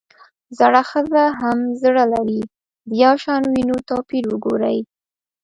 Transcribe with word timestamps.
زړه 0.59 0.81
ښځه 0.89 1.23
هم 1.39 1.57
زړۀ 1.81 2.03
لري؛ 2.13 2.41
د 2.87 2.91
يوشان 3.03 3.41
ويونو 3.47 3.75
توپير 3.89 4.23
وګورئ! 4.29 4.77